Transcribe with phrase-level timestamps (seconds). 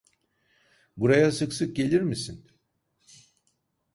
[0.97, 2.45] Buraya sık sık gelir misin?